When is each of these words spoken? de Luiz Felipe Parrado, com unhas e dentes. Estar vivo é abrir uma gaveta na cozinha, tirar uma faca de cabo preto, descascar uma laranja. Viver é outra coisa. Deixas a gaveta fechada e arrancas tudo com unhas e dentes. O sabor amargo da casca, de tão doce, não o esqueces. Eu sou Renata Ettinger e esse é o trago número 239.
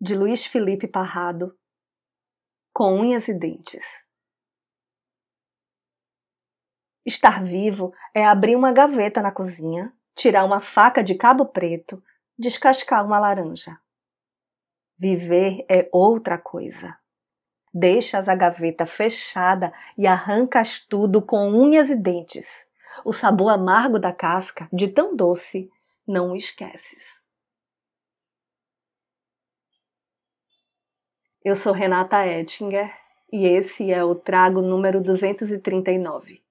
de 0.00 0.14
Luiz 0.14 0.46
Felipe 0.46 0.86
Parrado, 0.88 1.54
com 2.72 2.98
unhas 2.98 3.28
e 3.28 3.34
dentes. 3.34 3.84
Estar 7.04 7.44
vivo 7.44 7.92
é 8.14 8.24
abrir 8.24 8.56
uma 8.56 8.72
gaveta 8.72 9.20
na 9.20 9.30
cozinha, 9.30 9.92
tirar 10.14 10.46
uma 10.46 10.58
faca 10.58 11.04
de 11.04 11.14
cabo 11.14 11.44
preto, 11.44 12.02
descascar 12.38 13.04
uma 13.04 13.18
laranja. 13.18 13.78
Viver 14.96 15.66
é 15.68 15.86
outra 15.92 16.38
coisa. 16.38 16.96
Deixas 17.72 18.26
a 18.26 18.34
gaveta 18.34 18.86
fechada 18.86 19.70
e 19.98 20.06
arrancas 20.06 20.80
tudo 20.80 21.20
com 21.20 21.50
unhas 21.50 21.90
e 21.90 21.94
dentes. 21.94 22.48
O 23.04 23.12
sabor 23.12 23.50
amargo 23.50 23.98
da 23.98 24.14
casca, 24.14 24.66
de 24.72 24.88
tão 24.88 25.14
doce, 25.14 25.70
não 26.06 26.32
o 26.32 26.36
esqueces. 26.36 27.19
Eu 31.42 31.56
sou 31.56 31.72
Renata 31.72 32.26
Ettinger 32.26 32.94
e 33.32 33.46
esse 33.46 33.90
é 33.90 34.04
o 34.04 34.14
trago 34.14 34.60
número 34.60 35.00
239. 35.00 36.42